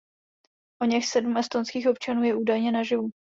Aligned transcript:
Oněch 0.81 1.05
sedm 1.07 1.37
estonských 1.37 1.89
občanů 1.89 2.23
je 2.23 2.35
údajně 2.35 2.71
naživu. 2.71 3.09